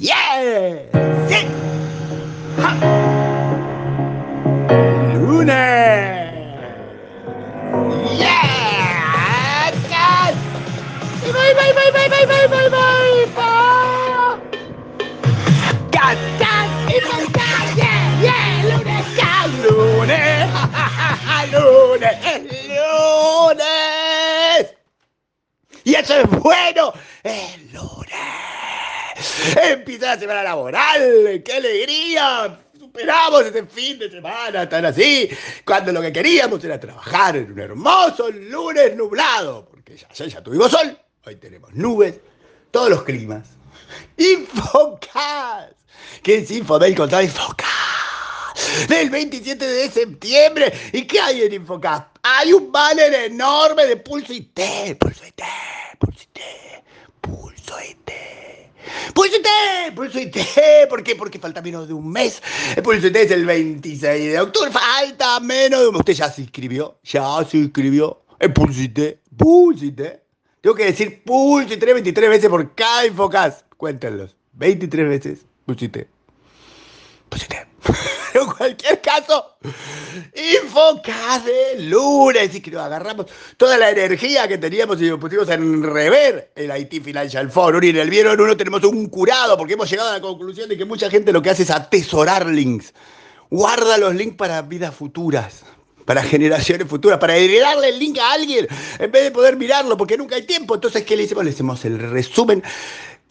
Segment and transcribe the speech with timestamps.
[0.00, 0.80] Yeah!
[1.28, 1.44] Sit!
[2.56, 2.70] Ha!
[5.12, 6.32] Lunar!
[8.16, 9.70] Yeah!
[9.92, 10.34] God!
[11.20, 14.40] Bye, bye, bye, bye, bye, bye, bye, bye, bye!
[15.92, 16.68] God, God!
[16.88, 17.66] it's my God!
[17.76, 18.24] Yeah!
[18.24, 18.72] Yeah!
[18.72, 19.04] Lunar!
[19.20, 19.50] God!
[19.68, 20.48] Lunar!
[20.48, 22.16] Ha, ha, ha, lunar!
[23.52, 24.64] Lunar!
[25.84, 26.94] Y eso es bueno!
[27.22, 28.09] Eh, El lunar.
[29.62, 32.60] Empieza la semana laboral, qué alegría.
[32.78, 35.28] Superamos ese fin de semana tan así,
[35.64, 40.70] cuando lo que queríamos era trabajar en un hermoso lunes nublado, porque ya, ya, tuvimos
[40.70, 42.20] sol, hoy tenemos nubes,
[42.70, 43.46] todos los climas.
[44.16, 45.72] Infocas,
[46.22, 47.68] ¿qué es Infodel contra Infocas?
[48.88, 52.04] Del 27 de septiembre, ¿y qué hay en Infocas?
[52.22, 55.42] Hay un banner enorme de Pulso IT, Pulso IT,
[55.98, 56.40] Pulso IT,
[57.20, 57.99] Pulso IT.
[59.14, 60.36] Pulso IT, Pulso IT,
[60.88, 61.16] ¿por qué?
[61.16, 62.42] Porque falta menos de un mes.
[62.76, 66.00] IT es el 26 de octubre, falta menos de un mes.
[66.00, 68.22] Usted ya se inscribió, ya se inscribió.
[68.82, 70.00] IT, Pulso IT.
[70.60, 73.64] Tengo que decir Pulso IT 23 veces por cada Infocas.
[73.76, 76.06] Cuéntenlos, 23 veces Pulso IT.
[78.40, 78.48] IT.
[78.48, 79.56] En cualquier caso,
[80.34, 85.48] Infocas de lunes y que nos agarramos toda la energía que teníamos y nos pusimos
[85.50, 87.82] en rever el IT Financial Forum.
[87.84, 90.76] Y en el vieron uno tenemos un curado porque hemos llegado a la conclusión de
[90.76, 92.94] que mucha gente lo que hace es atesorar links.
[93.50, 95.62] Guarda los links para vidas futuras.
[96.06, 98.66] Para generaciones futuras, para heredarle el link a alguien
[98.98, 100.74] en vez de poder mirarlo, porque nunca hay tiempo.
[100.74, 101.44] Entonces, ¿qué le hicimos?
[101.44, 102.64] Le hicimos el resumen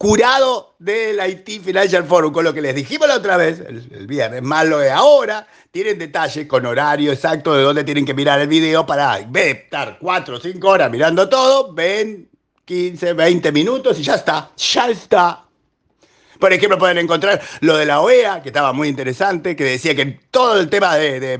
[0.00, 4.40] curado del IT Financial Forum, con lo que les dijimos la otra vez, el, viernes,
[4.40, 8.48] más lo de ahora, tienen detalle con horario exacto de dónde tienen que mirar el
[8.48, 12.30] video para, en vez de estar 4 o 5 horas mirando todo, ven
[12.64, 15.44] 15, 20 minutos y ya está, ya está.
[16.38, 20.18] Por ejemplo, pueden encontrar lo de la OEA, que estaba muy interesante, que decía que
[20.30, 21.38] todo el tema de,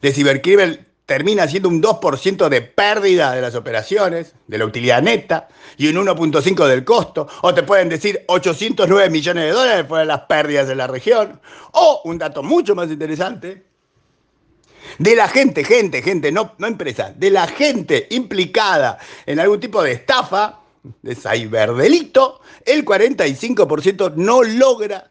[0.00, 5.46] de cibercrimen termina siendo un 2% de pérdida de las operaciones, de la utilidad neta,
[5.76, 7.28] y un 1.5% del costo.
[7.42, 11.38] O te pueden decir 809 millones de dólares fueron las pérdidas de la región.
[11.72, 13.62] O un dato mucho más interesante,
[14.98, 18.96] de la gente, gente, gente, no, no empresa, de la gente implicada
[19.26, 20.60] en algún tipo de estafa,
[21.02, 25.10] de ciberdelito, el 45% no logra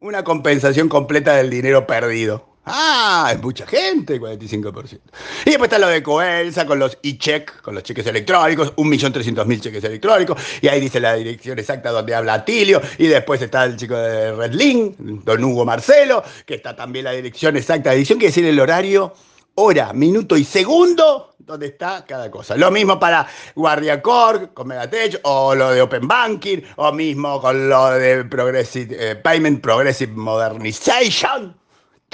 [0.00, 2.57] una compensación completa del dinero perdido.
[2.70, 5.00] Ah, es mucha gente, 45%.
[5.44, 9.84] Y después está lo de Coelsa con los e-check, con los cheques electrónicos, 1.300.000 cheques
[9.84, 13.96] electrónicos, y ahí dice la dirección exacta donde habla Atilio, y después está el chico
[13.96, 18.48] de Redlink, don Hugo Marcelo, que está también la dirección exacta edición, que es decir
[18.48, 19.14] el horario,
[19.54, 22.56] hora, minuto y segundo donde está cada cosa.
[22.56, 27.68] Lo mismo para Guardia Corp con Megatech, o lo de Open Banking, o mismo con
[27.68, 31.56] lo de Progressive, eh, Payment Progressive Modernization.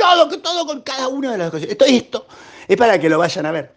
[0.04, 1.68] Todo, todo con cada una de las cosas.
[1.68, 2.26] Esto, esto
[2.68, 3.72] es para que lo vayan a ver.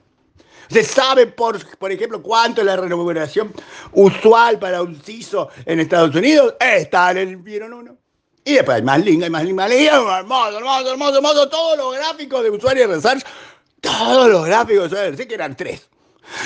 [0.69, 3.53] ¿Se sabe, por, por ejemplo, cuánto es la remuneración
[3.93, 6.55] usual para un CISO en Estados Unidos?
[6.59, 7.97] Está en el vieron uno.
[8.43, 9.89] Y después hay más link, hay más link, más link.
[9.89, 11.49] Hermoso, hermoso, hermoso, hermoso.
[11.49, 13.25] Todos los gráficos de usuario research,
[13.81, 15.87] todos los gráficos de usuario research, que eran tres.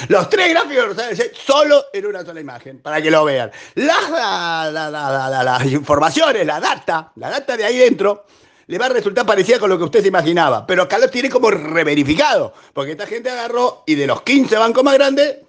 [0.10, 3.52] Los tres gráficos de research solo en una sola imagen, para que lo vean.
[3.76, 8.26] Las, la, la, la, las informaciones, la data, la data de ahí dentro,
[8.72, 10.66] le va a resultar parecida con lo que usted se imaginaba.
[10.66, 12.54] Pero acá lo tiene como reverificado.
[12.72, 15.40] Porque esta gente agarró y de los 15 bancos más grandes,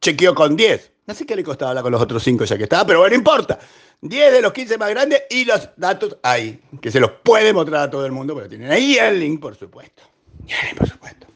[0.00, 0.92] chequeó con 10.
[1.04, 3.10] No sé qué le costaba hablar con los otros 5 ya que estaba, pero bueno,
[3.10, 3.58] no importa.
[4.02, 6.60] 10 de los 15 más grandes y los datos ahí.
[6.80, 9.56] Que se los puede mostrar a todo el mundo, pero tienen ahí el link, por
[9.56, 10.04] supuesto.
[10.46, 11.26] Y el link, por supuesto.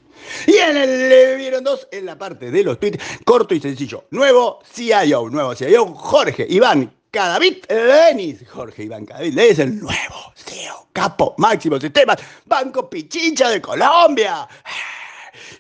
[0.47, 4.05] Y en el le vieron dos, en la parte de los tweets, corto y sencillo.
[4.11, 10.89] Nuevo CIO, nuevo CIO, Jorge Iván Cadavid Denis, Jorge Iván Cadavid, es el nuevo CEO,
[10.93, 14.49] capo, máximo sistemas, Banco Pichincha de Colombia.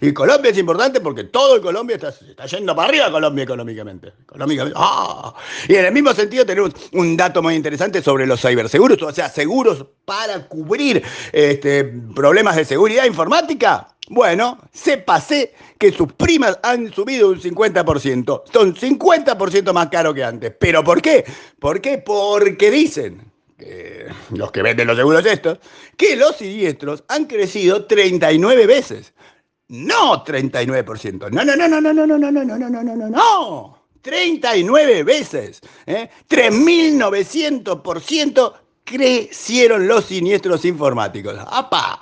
[0.00, 4.12] Y Colombia es importante porque todo el Colombia está yendo para arriba Colombia económicamente.
[4.22, 5.32] económicamente ¡ah!
[5.68, 9.28] Y en el mismo sentido tenemos un dato muy interesante sobre los ciberseguros, o sea,
[9.28, 13.93] seguros para cubrir este, problemas de seguridad informática.
[14.08, 18.42] Bueno, sépase que sus primas han subido un 50%.
[18.52, 20.52] Son 50% más caros que antes.
[20.58, 21.24] ¿Pero por qué?
[21.58, 21.98] ¿Por qué?
[21.98, 23.32] Porque dicen
[24.30, 25.58] los que venden los seguros estos,
[25.96, 29.12] que los siniestros han crecido 39 veces.
[29.68, 31.30] No 39%.
[31.30, 33.78] No, no, no, no, no, no, no, no, no, no, no, no, no, no, no.
[34.02, 35.62] 39 veces.
[35.86, 36.10] ¿eh?
[36.28, 38.52] 3.900%
[38.84, 41.38] crecieron los siniestros informáticos.
[41.46, 41.98] ¡Apa!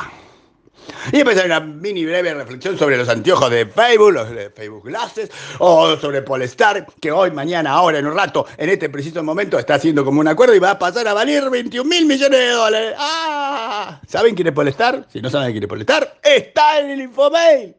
[1.10, 5.30] Y hay una mini breve reflexión sobre los anteojos de Facebook, los de Facebook Glasses,
[5.58, 9.74] o sobre Polestar, que hoy, mañana, ahora, en un rato, en este preciso momento, está
[9.74, 12.94] haciendo como un acuerdo y va a pasar a valer 21 mil millones de dólares.
[12.98, 14.00] ¡Ah!
[14.06, 15.06] ¿Saben quién es Polestar?
[15.12, 17.74] Si no saben quién es Polestar, está en el Infomail.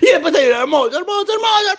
[0.00, 1.70] Y después hay un hermoso, hermoso, hermoso,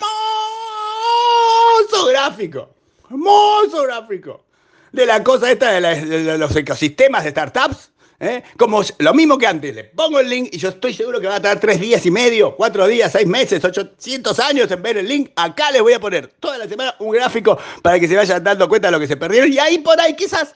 [1.88, 2.70] hermoso gráfico.
[3.10, 4.44] Hermoso gráfico.
[4.92, 7.91] De la cosa esta de, los ecosistemas de startups.
[8.22, 8.42] ¿Eh?
[8.56, 9.74] Como lo mismo que antes.
[9.74, 12.10] Le pongo el link y yo estoy seguro que va a tardar tres días y
[12.10, 15.30] medio, cuatro días, seis meses, 800 años en ver el link.
[15.36, 18.68] Acá les voy a poner toda la semana un gráfico para que se vayan dando
[18.68, 19.52] cuenta de lo que se perdieron.
[19.52, 20.54] Y ahí por ahí quizás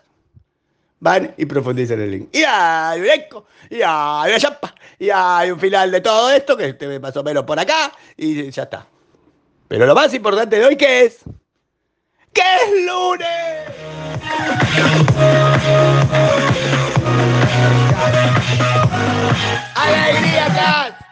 [1.00, 2.28] van y profundizan el link.
[2.32, 6.56] Y hay un eco, y hay una chapa, y hay un final de todo esto
[6.56, 8.86] que te más o menos por acá, y ya está.
[9.68, 11.18] Pero lo más importante de hoy, ¿qué es?
[12.32, 13.26] ¡Que es lunes!
[19.86, 20.95] ¡Alegría, acá!